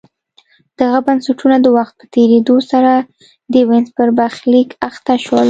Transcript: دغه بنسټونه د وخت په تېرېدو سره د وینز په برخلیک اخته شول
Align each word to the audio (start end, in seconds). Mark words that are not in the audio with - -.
دغه 0.79 0.99
بنسټونه 1.07 1.57
د 1.61 1.67
وخت 1.77 1.93
په 1.99 2.05
تېرېدو 2.15 2.55
سره 2.71 2.91
د 3.53 3.55
وینز 3.69 3.89
په 3.97 4.03
برخلیک 4.19 4.69
اخته 4.87 5.15
شول 5.23 5.39